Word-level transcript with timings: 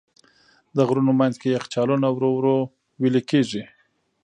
د 0.75 0.77
غرونو 0.87 1.11
منځ 1.21 1.35
کې 1.41 1.55
یخچالونه 1.57 2.07
ورو 2.11 2.29
ورو 2.37 2.57
وېلې 3.01 3.21
کېږي. 3.29 3.63